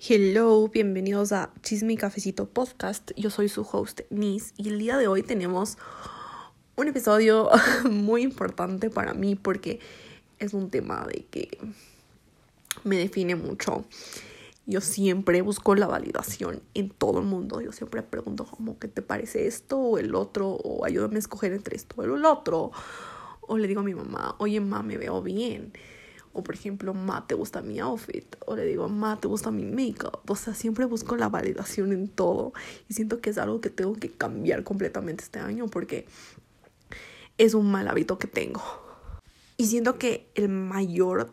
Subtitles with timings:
[0.00, 3.10] Hello, bienvenidos a Chisme y Cafecito Podcast.
[3.16, 5.76] Yo soy su host, Nis, y el día de hoy tenemos
[6.76, 7.50] un episodio
[7.90, 9.80] muy importante para mí porque
[10.38, 11.58] es un tema de que
[12.84, 13.86] me define mucho.
[14.66, 17.60] Yo siempre busco la validación en todo el mundo.
[17.60, 20.48] Yo siempre pregunto como, ¿qué te parece esto o el otro?
[20.48, 22.70] O ayúdame a escoger entre esto o el otro.
[23.40, 25.72] O le digo a mi mamá, oye, mamá, me veo bien
[26.32, 28.36] o por ejemplo, ma, ¿te gusta mi outfit?
[28.46, 30.28] O le digo, ma, ¿te gusta mi makeup?
[30.28, 32.52] O sea, siempre busco la validación en todo.
[32.88, 36.06] Y siento que es algo que tengo que cambiar completamente este año porque
[37.38, 38.62] es un mal hábito que tengo.
[39.56, 41.32] Y siento que el mayor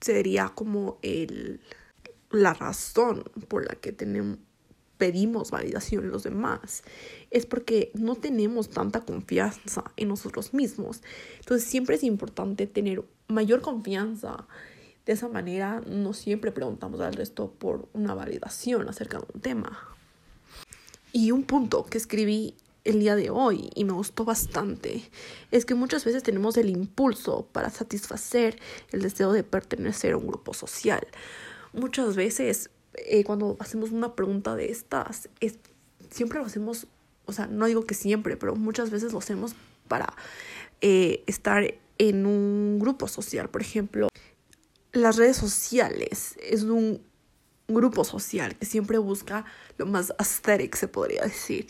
[0.00, 1.60] sería como el,
[2.30, 4.38] la razón por la que tenemos,
[5.00, 6.84] pedimos validación los demás
[7.30, 11.02] es porque no tenemos tanta confianza en nosotros mismos.
[11.38, 14.46] Entonces siempre es importante tener mayor confianza.
[15.06, 19.78] De esa manera no siempre preguntamos al resto por una validación acerca de un tema.
[21.12, 25.02] Y un punto que escribí el día de hoy y me gustó bastante
[25.50, 28.58] es que muchas veces tenemos el impulso para satisfacer
[28.90, 31.06] el deseo de pertenecer a un grupo social.
[31.72, 35.58] Muchas veces eh, cuando hacemos una pregunta de estas, es,
[36.10, 36.86] siempre lo hacemos,
[37.26, 39.54] o sea, no digo que siempre, pero muchas veces lo hacemos
[39.88, 40.14] para
[40.80, 43.50] eh, estar en un grupo social.
[43.50, 44.08] Por ejemplo,
[44.92, 47.02] las redes sociales es un
[47.68, 49.44] grupo social que siempre busca
[49.76, 51.66] lo más aesthetic, se podría decir.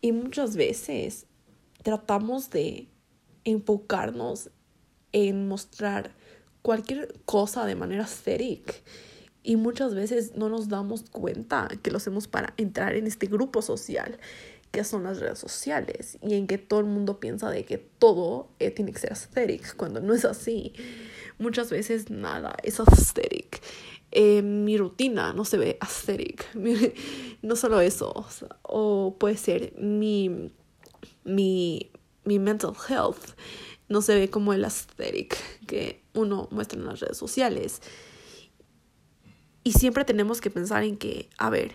[0.00, 1.26] Y muchas veces
[1.82, 2.88] tratamos de
[3.42, 4.50] enfocarnos
[5.10, 6.14] en mostrar
[6.62, 8.84] cualquier cosa de manera aesthetic.
[9.42, 13.62] Y muchas veces no nos damos cuenta que lo hacemos para entrar en este grupo
[13.62, 14.20] social
[14.84, 18.70] son las redes sociales y en que todo el mundo piensa de que todo eh,
[18.70, 20.72] tiene que ser aesthetic cuando no es así.
[21.38, 23.60] Muchas veces nada es aesthetic.
[24.12, 26.46] Eh, mi rutina no se ve aesthetic.
[27.42, 28.26] no solo eso.
[28.62, 30.52] O, puede ser mi,
[31.24, 31.90] mi,
[32.24, 33.34] mi mental health
[33.88, 35.36] no se ve como el aesthetic
[35.66, 37.82] que uno muestra en las redes sociales.
[39.62, 41.74] Y siempre tenemos que pensar en que, a ver,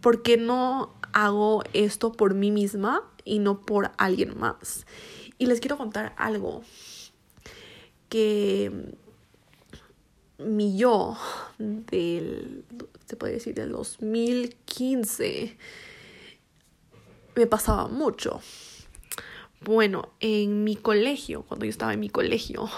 [0.00, 4.86] ¿por qué no hago esto por mí misma y no por alguien más.
[5.38, 6.62] Y les quiero contar algo
[8.08, 8.94] que
[10.38, 11.16] mi yo
[11.58, 12.64] del,
[13.06, 15.56] se puede decir, del 2015
[17.36, 18.40] me pasaba mucho.
[19.62, 22.68] Bueno, en mi colegio, cuando yo estaba en mi colegio,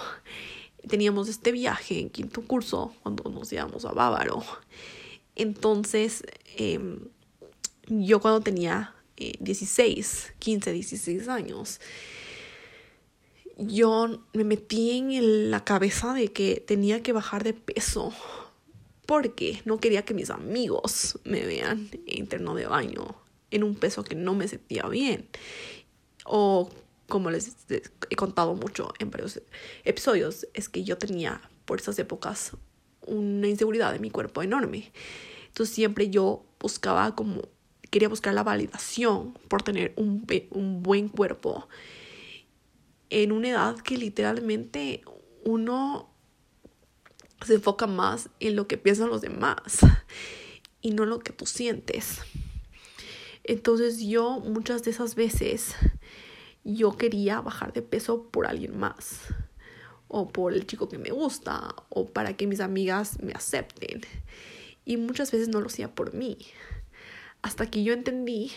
[0.88, 4.42] teníamos este viaje en quinto curso, cuando nos íbamos a Bávaro.
[5.37, 6.25] Entonces,
[6.56, 6.98] eh,
[8.00, 11.80] yo cuando tenía 16, 15, 16 años,
[13.58, 18.12] yo me metí en la cabeza de que tenía que bajar de peso
[19.06, 23.16] porque no quería que mis amigos me vean interno de baño
[23.50, 25.28] en un peso que no me sentía bien.
[26.24, 26.70] O
[27.09, 29.42] como les he contado mucho en varios
[29.84, 32.53] episodios, es que yo tenía por esas épocas
[33.06, 34.92] una inseguridad de mi cuerpo enorme.
[35.48, 37.42] Entonces siempre yo buscaba como
[37.92, 41.69] quería buscar la validación por tener un, un buen cuerpo
[43.10, 45.03] en una edad que literalmente
[45.44, 46.08] uno
[47.44, 49.80] se enfoca más en lo que piensan los demás
[50.80, 52.22] y no lo que tú sientes.
[53.44, 55.74] Entonces yo muchas de esas veces
[56.64, 59.20] yo quería bajar de peso por alguien más
[60.09, 64.00] o por el chico que me gusta o para que mis amigas me acepten.
[64.86, 66.38] Y muchas veces no lo hacía por mí
[67.42, 68.53] hasta que yo entendí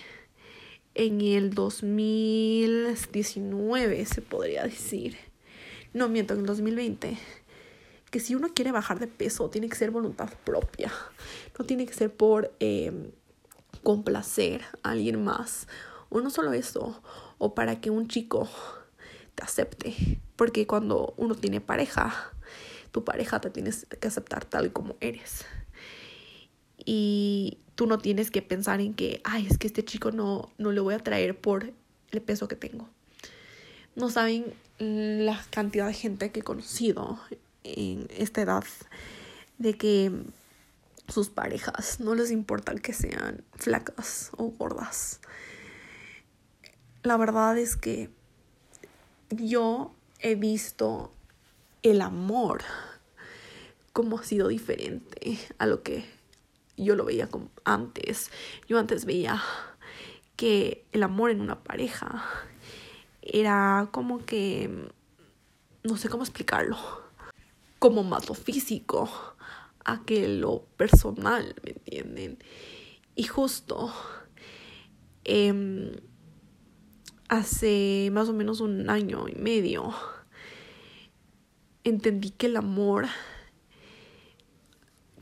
[0.94, 5.18] en el 2019, se podría decir.
[5.94, 7.18] No, miento, en el 2020.
[8.10, 10.94] Que si uno quiere bajar de peso, tiene que ser voluntad propia.
[11.60, 13.12] No tiene que ser por eh,
[13.84, 15.68] complacer a alguien más.
[16.10, 17.02] O no solo eso,
[17.38, 18.48] o para que un chico
[19.36, 20.20] te acepte.
[20.36, 22.32] Porque cuando uno tiene pareja,
[22.92, 25.44] tu pareja te tienes que aceptar tal como eres.
[26.86, 30.72] Y tú no tienes que pensar en que, ay, es que este chico no, no
[30.72, 31.74] le voy a traer por
[32.12, 32.88] el peso que tengo.
[33.96, 37.20] No saben la cantidad de gente que he conocido
[37.64, 38.64] en esta edad
[39.58, 40.12] de que
[41.08, 45.22] sus parejas no les importa que sean flacas o gordas.
[47.04, 48.10] La verdad es que
[49.30, 51.12] yo he visto
[51.84, 52.64] el amor
[53.94, 56.15] como ha sido diferente a lo que
[56.78, 58.32] yo lo veía como antes.
[58.68, 59.42] Yo antes veía
[60.36, 62.24] que el amor en una pareja
[63.22, 64.90] era como que,
[65.84, 66.78] no sé cómo explicarlo,
[67.80, 69.10] como más físico,
[69.84, 72.40] a que lo personal, ¿me entienden?
[73.16, 73.94] Y justo
[75.24, 75.92] em,
[77.30, 79.94] hace más o menos un año y medio
[81.84, 83.06] entendí que el amor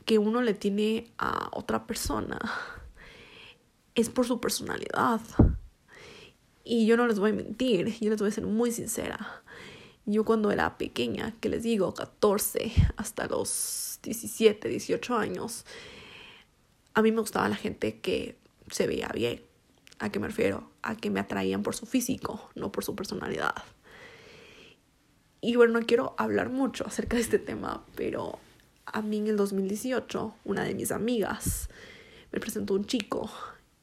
[0.04, 2.38] que uno le tiene a otra persona
[3.94, 5.20] es por su personalidad.
[6.64, 9.42] Y yo no les voy a mentir, yo les voy a ser muy sincera.
[10.06, 15.64] Yo cuando era pequeña, que les digo, 14 hasta los 17, 18 años,
[16.94, 18.36] a mí me gustaba la gente que
[18.70, 19.42] se veía bien.
[19.98, 20.70] ¿A qué me refiero?
[20.82, 23.54] A que me atraían por su físico, no por su personalidad.
[25.40, 28.38] Y bueno, no quiero hablar mucho acerca de este tema, pero
[28.86, 31.68] a mí en el 2018, una de mis amigas
[32.32, 33.30] me presentó un chico.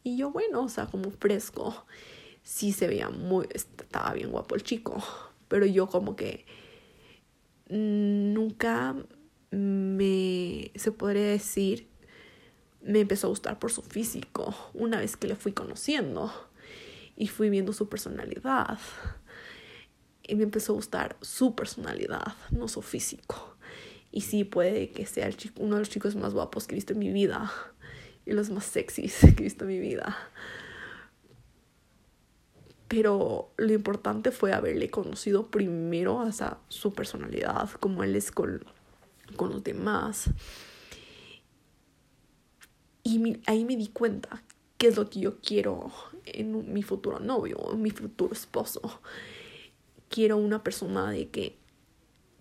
[0.03, 1.85] Y yo, bueno, o sea, como fresco
[2.43, 5.01] sí se veía muy, estaba bien guapo el chico,
[5.47, 6.45] pero yo como que
[7.69, 8.95] nunca
[9.51, 11.87] me, se podría decir,
[12.81, 16.31] me empezó a gustar por su físico una vez que le fui conociendo
[17.15, 18.79] y fui viendo su personalidad.
[20.23, 23.50] Y me empezó a gustar su personalidad, no su físico.
[24.11, 26.99] Y sí, puede que sea uno de los chicos más guapos que he visto en
[26.99, 27.51] mi vida
[28.25, 30.15] y los más sexys que he visto en mi vida
[32.91, 38.65] pero lo importante fue haberle conocido primero hasta su personalidad, como él es con,
[39.37, 40.25] con los demás.
[43.01, 44.43] Y ahí me di cuenta
[44.77, 45.89] qué es lo que yo quiero
[46.25, 48.81] en mi futuro novio, en mi futuro esposo.
[50.09, 51.60] Quiero una persona de que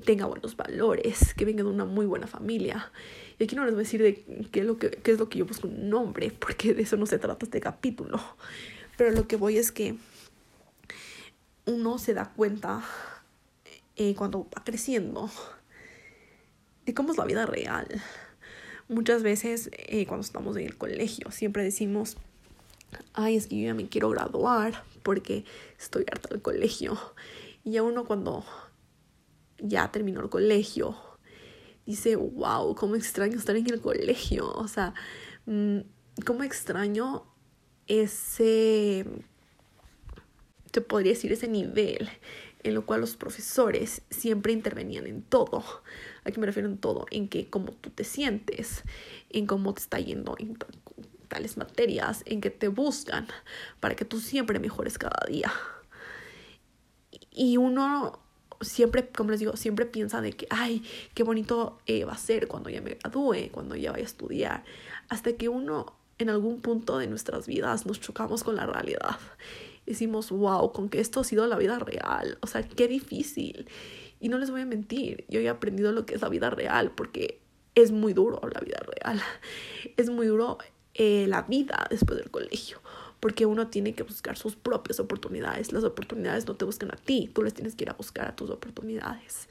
[0.01, 2.91] tenga buenos valores, que venga de una muy buena familia.
[3.39, 5.39] Y aquí no les voy a decir de qué es lo que, es lo que
[5.39, 8.21] yo busco un hombre, porque de eso no se trata este capítulo.
[8.97, 9.97] Pero lo que voy es que
[11.67, 12.83] uno se da cuenta
[13.97, 15.31] eh, cuando va creciendo
[16.87, 17.87] de cómo es la vida real.
[18.89, 22.17] Muchas veces eh, cuando estamos en el colegio siempre decimos,
[23.13, 25.45] ay, es que yo ya me quiero graduar porque
[25.79, 26.99] estoy harta del colegio.
[27.65, 28.45] Y a uno cuando
[29.63, 30.97] ya terminó el colegio
[31.91, 34.51] dice, wow, cómo extraño estar en el colegio.
[34.53, 34.95] O sea,
[35.47, 35.79] mm,
[36.25, 37.25] cómo extraño
[37.87, 39.05] ese
[40.71, 42.09] te podría decir ese nivel
[42.63, 45.65] en lo cual los profesores siempre intervenían en todo.
[46.25, 47.07] ¿A qué me refiero en todo?
[47.11, 48.85] En que cómo tú te sientes,
[49.31, 50.57] en cómo te está yendo en
[51.27, 53.27] tales materias, en que te buscan
[53.81, 55.53] para que tú siempre mejores cada día.
[57.33, 58.21] Y uno
[58.61, 60.83] siempre, como les digo, siempre piensa de que, ay,
[61.15, 64.65] qué bonito eh, va a ser cuando ya me gradúe, cuando ya vaya a estudiar,
[65.09, 69.17] hasta que uno en algún punto de nuestras vidas nos chocamos con la realidad
[69.91, 72.39] decimos, wow, con que esto ha sido la vida real.
[72.41, 73.69] O sea, qué difícil.
[74.21, 76.93] Y no les voy a mentir, yo he aprendido lo que es la vida real
[76.95, 77.41] porque
[77.75, 79.21] es muy duro la vida real.
[79.97, 80.59] Es muy duro
[80.95, 82.81] eh, la vida después del colegio
[83.21, 85.73] porque uno tiene que buscar sus propias oportunidades.
[85.73, 88.35] Las oportunidades no te buscan a ti, tú les tienes que ir a buscar a
[88.35, 89.49] tus oportunidades.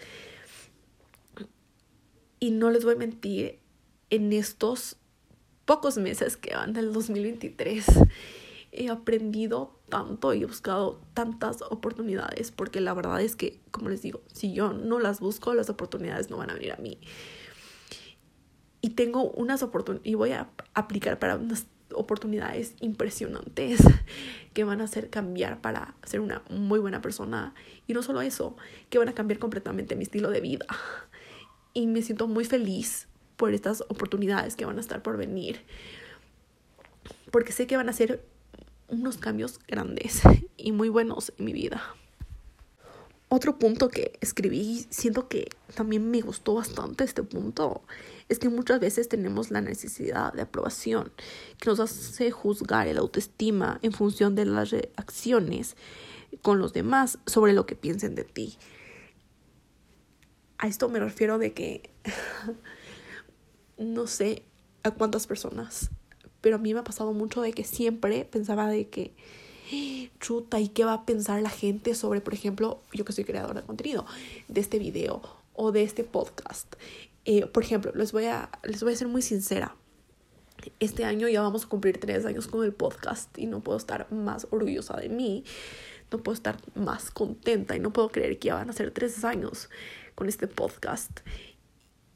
[2.40, 3.60] Y no les voy a mentir,
[4.10, 4.98] en estos
[5.66, 7.86] pocos meses que van del 2023,
[8.72, 14.02] he aprendido tanto y he buscado tantas oportunidades porque la verdad es que, como les
[14.02, 16.98] digo, si yo no las busco, las oportunidades no van a venir a mí.
[18.82, 23.82] Y tengo unas oportunidades, y voy a aplicar para unas oportunidades impresionantes
[24.54, 27.54] que van a hacer cambiar para ser una muy buena persona.
[27.88, 28.56] Y no solo eso,
[28.90, 30.66] que van a cambiar completamente mi estilo de vida.
[31.74, 35.62] Y me siento muy feliz por estas oportunidades que van a estar por venir.
[37.32, 38.24] Porque sé que van a ser
[38.88, 40.22] unos cambios grandes
[40.58, 41.82] y muy buenos en mi vida.
[43.32, 47.84] Otro punto que escribí, siento que también me gustó bastante este punto,
[48.30, 51.12] es que muchas veces tenemos la necesidad de aprobación
[51.58, 55.76] que nos hace juzgar el autoestima en función de las reacciones
[56.42, 58.58] con los demás sobre lo que piensen de ti.
[60.58, 61.90] A esto me refiero de que
[63.78, 64.44] no sé
[64.84, 65.90] a cuántas personas
[66.42, 69.14] pero a mí me ha pasado mucho de que siempre pensaba de que,
[70.20, 73.62] chuta, ¿y qué va a pensar la gente sobre, por ejemplo, yo que soy creadora
[73.62, 74.06] de contenido,
[74.48, 75.22] de este video
[75.54, 76.76] o de este podcast?
[77.32, 79.76] Eh, por ejemplo, les voy, a, les voy a ser muy sincera.
[80.80, 84.12] Este año ya vamos a cumplir tres años con el podcast y no puedo estar
[84.12, 85.44] más orgullosa de mí,
[86.12, 89.24] no puedo estar más contenta y no puedo creer que ya van a ser tres
[89.24, 89.70] años
[90.16, 91.20] con este podcast.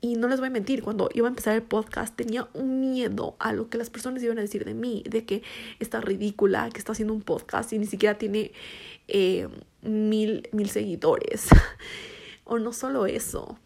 [0.01, 3.35] Y no les voy a mentir, cuando iba a empezar el podcast tenía un miedo
[3.37, 5.43] a lo que las personas iban a decir de mí, de que
[5.77, 8.51] está ridícula, que está haciendo un podcast y ni siquiera tiene
[9.07, 9.47] eh,
[9.83, 11.49] mil, mil seguidores.
[12.45, 13.59] o no solo eso,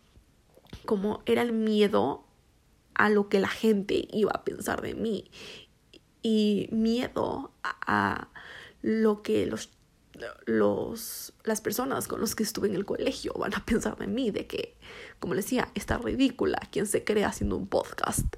[0.87, 2.25] como era el miedo
[2.95, 5.29] a lo que la gente iba a pensar de mí
[6.23, 8.29] y miedo a,
[8.81, 9.69] lo que los,
[10.45, 14.31] los, las personas con las que estuve en el colegio van a pensar de mí,
[14.31, 14.75] de que,
[15.19, 18.35] como les decía, está ridícula, quien se cree haciendo un podcast.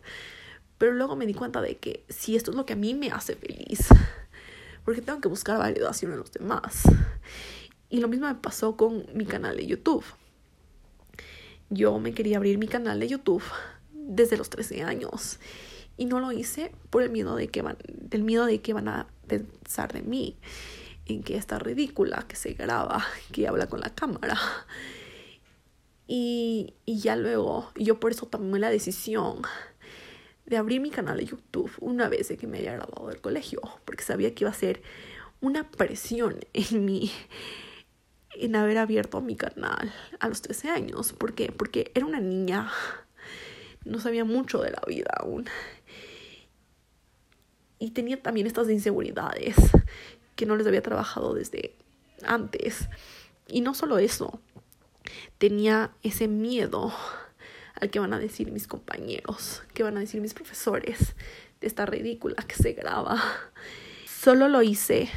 [0.78, 3.12] Pero luego me di cuenta de que si esto es lo que a mí me
[3.12, 3.88] hace feliz,
[4.86, 6.84] porque tengo que buscar validación en los demás.
[7.90, 10.06] Y lo mismo me pasó con mi canal de YouTube.
[11.70, 13.44] Yo me quería abrir mi canal de YouTube
[13.94, 15.40] desde los 13 años
[15.98, 18.88] y no lo hice por el miedo de que van, del miedo de que van
[18.88, 20.38] a pensar de mí,
[21.06, 24.38] en que está ridícula, que se graba, que habla con la cámara.
[26.08, 29.42] Y, y ya luego, yo por eso tomé la decisión
[30.48, 33.62] de abrir mi canal de YouTube una vez de que me haya graduado del colegio,
[33.86, 34.82] porque sabía que iba a ser
[35.42, 37.12] una presión en mí
[38.36, 41.14] en haber abierto mi canal a los 13 años.
[41.14, 41.52] ¿Por qué?
[41.52, 42.72] Porque era una niña,
[43.86, 45.46] no sabía mucho de la vida aún.
[47.80, 49.56] Y tenía también estas inseguridades
[50.36, 51.76] que no les había trabajado desde
[52.24, 52.90] antes.
[53.48, 54.40] Y no solo eso,
[55.38, 56.94] tenía ese miedo
[57.76, 61.16] al que van a decir mis compañeros, que van a decir mis profesores
[61.62, 63.22] de esta ridícula que se graba.
[64.06, 65.10] Solo lo hice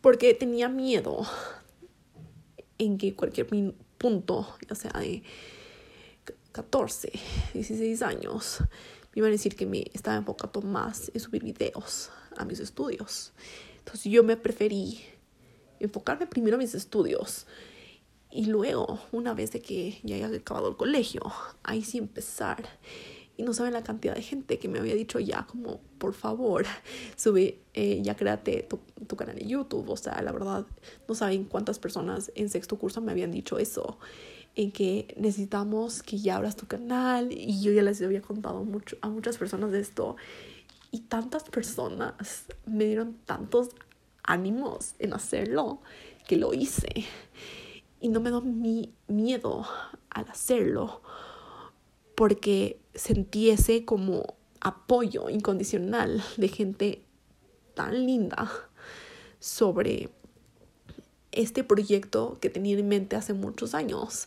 [0.00, 1.26] porque tenía miedo
[2.78, 3.46] en que cualquier
[3.98, 5.22] punto, ya sea de
[6.52, 7.12] 14,
[7.54, 12.44] 16 años, me iban a decir que me estaba enfocando más en subir videos a
[12.44, 13.32] mis estudios.
[13.78, 15.04] Entonces yo me preferí
[15.80, 17.46] enfocarme primero a mis estudios
[18.34, 21.22] y luego, una vez de que ya haya acabado el colegio,
[21.62, 22.68] ahí sí empezar.
[23.36, 26.64] Y no saben la cantidad de gente que me había dicho ya como, por favor,
[27.16, 29.88] sube, eh, ya créate tu, tu, canal de YouTube.
[29.90, 30.66] O sea, la verdad,
[31.08, 33.98] no saben cuántas personas en sexto curso me habían dicho eso.
[34.56, 37.32] En que necesitamos que ya abras tu canal.
[37.32, 40.16] Y yo ya les había contado mucho, a muchas personas de esto.
[40.90, 43.70] Y tantas personas me dieron tantos
[44.22, 45.80] ánimos en hacerlo
[46.26, 47.04] que lo hice
[48.04, 49.66] y no me da mi miedo
[50.10, 51.00] al hacerlo
[52.14, 57.04] porque sentí ese como apoyo incondicional de gente
[57.74, 58.50] tan linda
[59.38, 60.10] sobre
[61.32, 64.26] este proyecto que tenía en mente hace muchos años.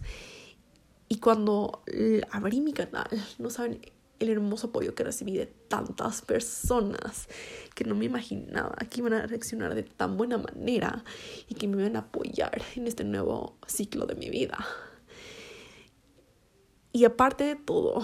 [1.10, 1.84] Y cuando
[2.32, 3.08] abrí mi canal,
[3.40, 3.80] no saben
[4.20, 7.28] el hermoso apoyo que recibí de tantas personas
[7.76, 11.04] que no me imaginaba que iban a reaccionar de tan buena manera
[11.48, 14.58] y que me iban a apoyar en este nuevo ciclo de mi vida.
[16.98, 18.04] Y aparte de todo,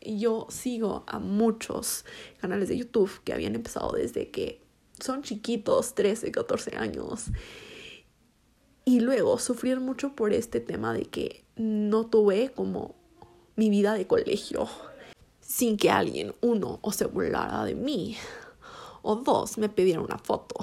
[0.00, 2.04] yo sigo a muchos
[2.40, 4.60] canales de YouTube que habían empezado desde que
[4.98, 7.26] son chiquitos, 13, 14 años.
[8.84, 12.96] Y luego sufrieron mucho por este tema de que no tuve como
[13.54, 14.68] mi vida de colegio
[15.40, 18.16] sin que alguien, uno, o se burlara de mí,
[19.02, 20.56] o dos, me pidiera una foto.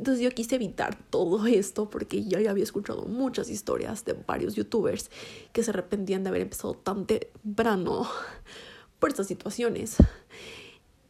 [0.00, 5.10] Entonces yo quise evitar todo esto porque ya había escuchado muchas historias de varios youtubers
[5.52, 8.08] que se arrepentían de haber empezado tan temprano
[8.98, 9.96] por estas situaciones.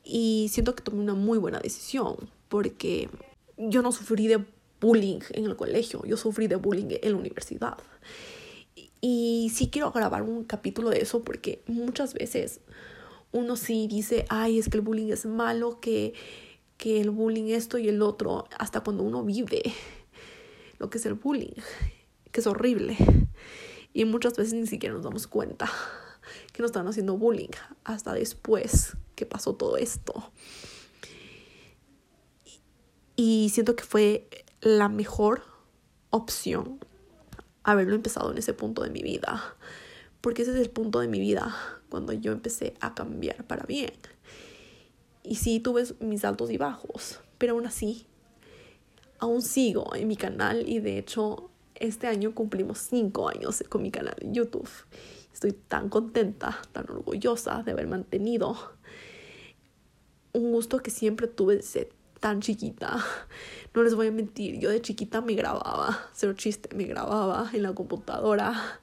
[0.03, 2.17] Y siento que tomé una muy buena decisión
[2.49, 3.09] porque
[3.57, 4.45] yo no sufrí de
[4.81, 7.79] bullying en el colegio, yo sufrí de bullying en la universidad.
[9.01, 12.59] Y sí quiero grabar un capítulo de eso porque muchas veces
[13.31, 16.13] uno sí dice, ay, es que el bullying es malo, que,
[16.81, 19.63] que el bullying esto y el otro, hasta cuando uno vive
[20.79, 21.53] lo que es el bullying,
[22.33, 22.97] que es horrible.
[23.93, 25.71] Y muchas veces ni siquiera nos damos cuenta
[26.55, 27.51] que nos están haciendo bullying
[27.85, 30.33] hasta después que pasó todo esto.
[33.15, 34.27] Y siento que fue
[34.63, 35.43] la mejor
[36.09, 36.81] opción
[37.63, 39.55] haberlo empezado en ese punto de mi vida.
[40.23, 41.55] Porque ese es el punto de mi vida
[41.91, 43.93] cuando yo empecé a cambiar para bien.
[45.23, 48.07] Y sí tuve mis altos y bajos, pero aún así,
[49.19, 53.91] aún sigo en mi canal y de hecho este año cumplimos cinco años con mi
[53.91, 54.69] canal en YouTube.
[55.33, 58.57] Estoy tan contenta, tan orgullosa de haber mantenido
[60.33, 63.05] un gusto que siempre tuve desde tan chiquita.
[63.73, 67.63] No les voy a mentir, yo de chiquita me grababa, cero chiste, me grababa en
[67.63, 68.81] la computadora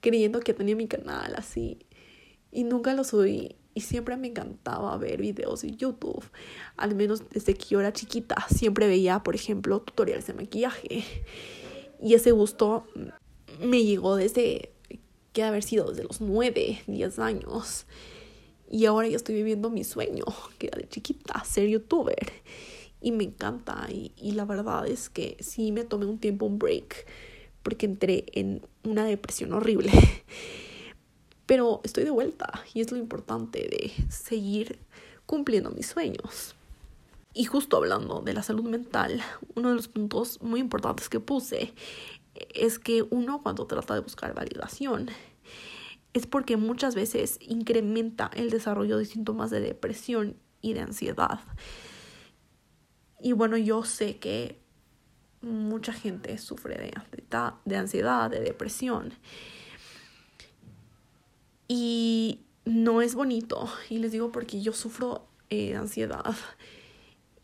[0.00, 1.78] creyendo que tenía mi canal así
[2.50, 6.24] y nunca lo subí y siempre me encantaba ver videos en YouTube.
[6.76, 11.04] Al menos desde que yo era chiquita, siempre veía, por ejemplo, tutoriales de maquillaje.
[12.02, 12.86] Y ese gusto
[13.60, 14.72] me llegó desde
[15.32, 17.86] que haber sido desde los 9, 10 años.
[18.70, 20.24] Y ahora ya estoy viviendo mi sueño,
[20.58, 22.32] que era de chiquita, ser youtuber.
[23.00, 23.86] Y me encanta.
[23.90, 27.06] Y, y la verdad es que sí me tomé un tiempo, un break,
[27.62, 29.92] porque entré en una depresión horrible.
[31.52, 34.78] Pero estoy de vuelta y es lo importante de seguir
[35.26, 36.54] cumpliendo mis sueños.
[37.34, 39.20] Y justo hablando de la salud mental,
[39.54, 41.74] uno de los puntos muy importantes que puse
[42.54, 45.10] es que uno cuando trata de buscar validación
[46.14, 51.40] es porque muchas veces incrementa el desarrollo de síntomas de depresión y de ansiedad.
[53.20, 54.58] Y bueno, yo sé que
[55.42, 56.94] mucha gente sufre de,
[57.66, 59.12] de ansiedad, de depresión.
[61.74, 63.66] Y no es bonito.
[63.88, 66.36] Y les digo porque yo sufro eh, ansiedad.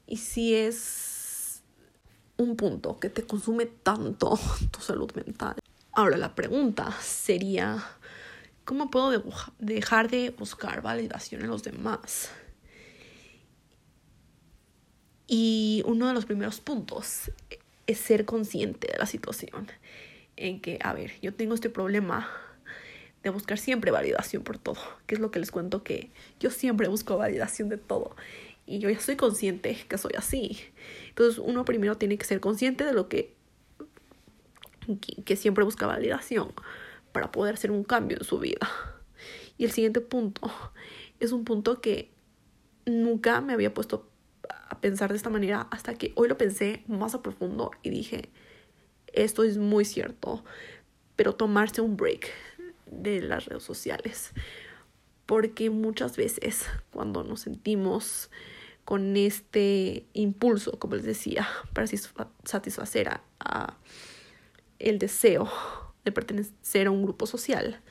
[0.06, 1.62] Y si es
[2.36, 4.38] un punto que te consume tanto
[4.70, 5.56] tu salud mental.
[5.92, 7.82] Ahora la pregunta sería,
[8.66, 9.24] ¿cómo puedo
[9.60, 12.28] dejar de buscar validación en los demás?
[15.26, 17.30] Y uno de los primeros puntos
[17.86, 19.68] es ser consciente de la situación.
[20.36, 22.28] En que, a ver, yo tengo este problema
[23.30, 27.16] buscar siempre validación por todo, que es lo que les cuento que yo siempre busco
[27.16, 28.14] validación de todo
[28.68, 30.58] y yo ya soy consciente que soy así.
[31.08, 33.34] Entonces uno primero tiene que ser consciente de lo que,
[35.24, 36.52] que, siempre busca validación
[37.12, 38.68] para poder hacer un cambio en su vida.
[39.56, 40.50] Y el siguiente punto
[41.18, 42.10] es un punto que
[42.84, 44.08] nunca me había puesto
[44.48, 48.28] a pensar de esta manera hasta que hoy lo pensé más a profundo y dije,
[49.14, 50.44] esto es muy cierto,
[51.16, 52.30] pero tomarse un break
[52.90, 54.32] de las redes sociales.
[55.26, 58.30] Porque muchas veces cuando nos sentimos
[58.84, 61.86] con este impulso, como les decía, para
[62.44, 63.76] satisfacer a,
[64.78, 65.50] el deseo
[66.04, 67.82] de pertenecer a un grupo social,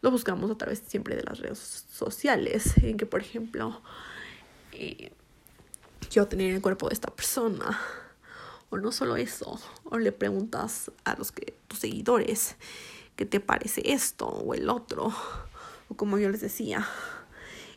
[0.00, 3.80] lo buscamos a través siempre de las redes sociales, en que por ejemplo
[4.72, 5.12] eh,
[6.10, 7.80] quiero tener el cuerpo de esta persona,
[8.70, 12.56] o no solo eso, o le preguntas a los que tus seguidores
[13.16, 15.12] ¿qué te parece esto o el otro?
[15.90, 16.88] O como yo les decía,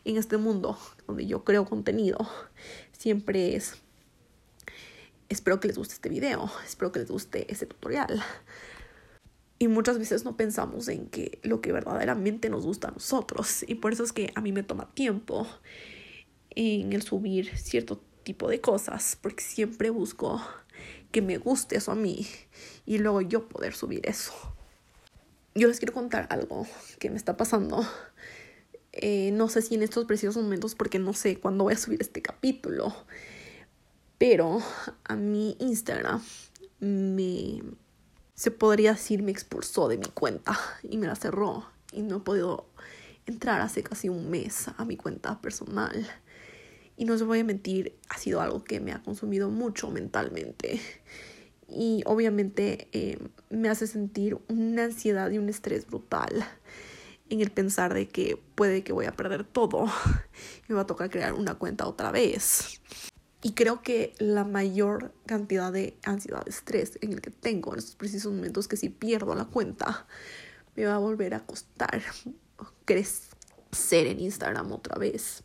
[0.05, 2.17] en este mundo donde yo creo contenido,
[2.93, 3.75] siempre es,
[5.27, 8.23] espero que les guste este video, espero que les guste este tutorial.
[9.59, 13.65] Y muchas veces no pensamos en que lo que verdaderamente nos gusta a nosotros.
[13.67, 15.45] Y por eso es que a mí me toma tiempo
[16.51, 20.41] en el subir cierto tipo de cosas, porque siempre busco
[21.11, 22.25] que me guste eso a mí
[22.85, 24.56] y luego yo poder subir eso
[25.57, 26.67] yo les quiero contar algo
[26.99, 27.85] que me está pasando.
[28.93, 32.01] Eh, no sé si en estos precisos momentos, porque no sé cuándo voy a subir
[32.01, 32.95] este capítulo.
[34.17, 34.59] Pero
[35.03, 36.21] a mi Instagram
[36.79, 37.61] me.
[38.33, 41.65] Se podría decir, me expulsó de mi cuenta y me la cerró.
[41.91, 42.69] Y no he podido
[43.25, 46.07] entrar hace casi un mes a mi cuenta personal.
[46.95, 50.81] Y no se voy a mentir, ha sido algo que me ha consumido mucho mentalmente
[51.67, 56.45] y obviamente eh, me hace sentir una ansiedad y un estrés brutal
[57.29, 59.89] en el pensar de que puede que voy a perder todo y
[60.69, 62.81] me va a tocar crear una cuenta otra vez.
[63.43, 67.79] Y creo que la mayor cantidad de ansiedad, de estrés en el que tengo en
[67.79, 70.07] estos precisos momentos que si pierdo la cuenta,
[70.75, 72.01] me va a volver a costar
[72.85, 75.43] crecer en Instagram otra vez.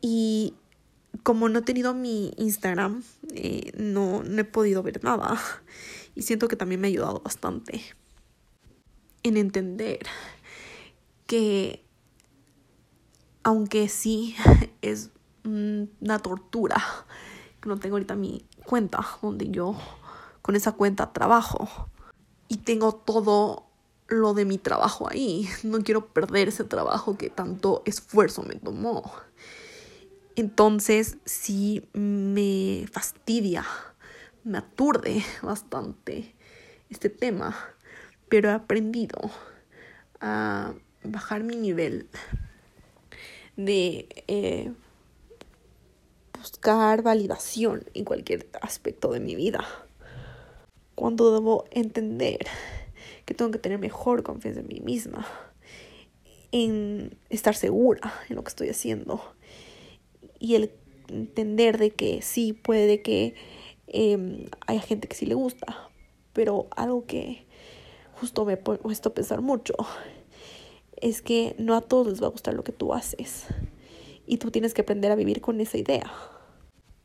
[0.00, 0.54] Y
[1.22, 3.02] como no he tenido mi Instagram,
[3.34, 5.38] eh, no, no he podido ver nada.
[6.14, 7.80] Y siento que también me ha ayudado bastante
[9.22, 10.00] en entender
[11.26, 11.84] que
[13.44, 14.34] aunque sí
[14.82, 15.10] es
[15.44, 16.82] una tortura
[17.60, 19.76] que no tengo ahorita mi cuenta donde yo
[20.42, 21.88] con esa cuenta trabajo
[22.48, 23.68] y tengo todo
[24.08, 25.48] lo de mi trabajo ahí.
[25.62, 29.12] No quiero perder ese trabajo que tanto esfuerzo me tomó.
[30.38, 33.66] Entonces sí me fastidia,
[34.44, 36.32] me aturde bastante
[36.90, 37.58] este tema,
[38.28, 39.18] pero he aprendido
[40.20, 42.08] a bajar mi nivel
[43.56, 44.72] de eh,
[46.38, 49.66] buscar validación en cualquier aspecto de mi vida.
[50.94, 52.46] Cuando debo entender
[53.24, 55.26] que tengo que tener mejor confianza en mí misma,
[56.52, 59.36] en estar segura en lo que estoy haciendo
[60.38, 60.70] y el
[61.08, 63.34] entender de que sí puede que
[63.86, 65.90] eh, haya gente que sí le gusta,
[66.32, 67.46] pero algo que
[68.14, 69.74] justo me he puesto a pensar mucho
[71.00, 73.46] es que no a todos les va a gustar lo que tú haces
[74.26, 76.12] y tú tienes que aprender a vivir con esa idea.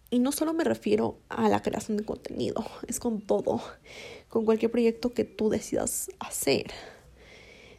[0.09, 3.61] Y no solo me refiero a la creación de contenido, es con todo,
[4.29, 6.67] con cualquier proyecto que tú decidas hacer.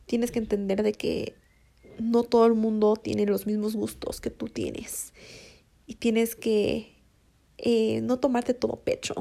[0.07, 1.35] Tienes que entender de que
[2.01, 5.13] no todo el mundo tiene los mismos gustos que tú tienes
[5.87, 6.95] y tienes que
[7.59, 9.15] eh, no tomarte todo pecho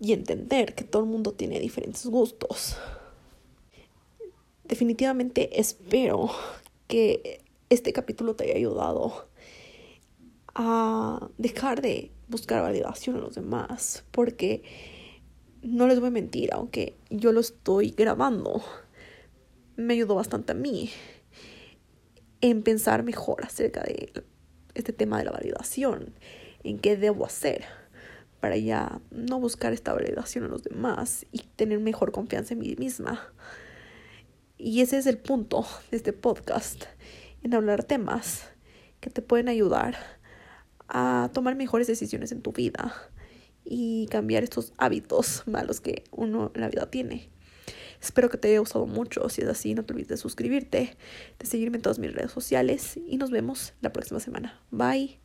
[0.00, 2.76] y entender que todo el mundo tiene diferentes gustos.
[4.64, 6.30] definitivamente espero
[6.88, 9.28] que este capítulo te haya ayudado
[10.54, 14.62] a dejar de buscar validación en los demás, porque
[15.62, 18.62] no les voy a mentir, aunque yo lo estoy grabando,
[19.76, 20.90] me ayudó bastante a mí
[22.40, 24.24] en pensar mejor acerca de
[24.74, 26.14] este tema de la validación,
[26.62, 27.64] en qué debo hacer
[28.40, 32.76] para ya no buscar esta validación en los demás y tener mejor confianza en mí
[32.78, 33.32] misma.
[34.58, 36.84] Y ese es el punto de este podcast,
[37.42, 38.48] en hablar temas
[39.00, 39.96] que te pueden ayudar
[40.88, 42.94] a tomar mejores decisiones en tu vida
[43.64, 47.33] y cambiar estos hábitos malos que uno en la vida tiene.
[48.04, 49.26] Espero que te haya gustado mucho.
[49.30, 50.96] Si es así, no te olvides de suscribirte,
[51.38, 54.60] de seguirme en todas mis redes sociales y nos vemos la próxima semana.
[54.70, 55.23] Bye.